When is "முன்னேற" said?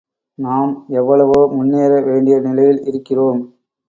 1.51-1.91